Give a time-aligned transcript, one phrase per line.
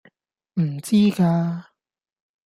[0.55, 1.63] 唔知㗎